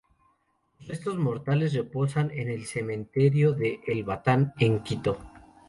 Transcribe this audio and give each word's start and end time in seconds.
Los 0.79 0.87
restos 0.87 1.19
mortales 1.19 1.75
reposan 1.75 2.31
en 2.31 2.49
el 2.49 2.65
Cementerio 2.65 3.53
de 3.53 3.81
El 3.85 4.03
Batán 4.03 4.51
en 4.57 4.81
Quito. 4.81 5.19